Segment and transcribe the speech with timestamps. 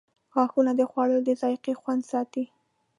[0.33, 2.43] •غاښونه د خوړو د ذایقې خوند ساتي.